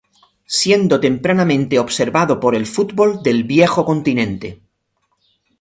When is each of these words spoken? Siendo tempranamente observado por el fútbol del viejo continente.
Siendo 0.59 0.99
tempranamente 0.99 1.77
observado 1.77 2.39
por 2.39 2.55
el 2.55 2.65
fútbol 2.65 3.21
del 3.21 3.43
viejo 3.43 3.85
continente. 3.85 4.63